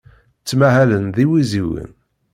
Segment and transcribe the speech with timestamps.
[0.41, 1.91] Ttmahalen d iwiziwen.